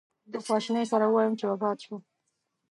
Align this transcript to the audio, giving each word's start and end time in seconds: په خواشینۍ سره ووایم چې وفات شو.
په 0.31 0.37
خواشینۍ 0.45 0.85
سره 0.91 1.05
ووایم 1.07 1.33
چې 1.39 1.45
وفات 1.47 1.77
شو. 1.85 1.95